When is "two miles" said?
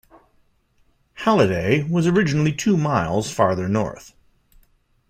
2.53-3.29